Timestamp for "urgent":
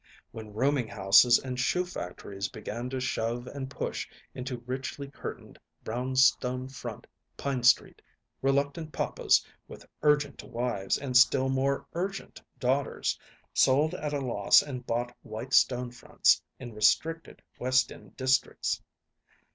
10.01-10.43, 11.93-12.41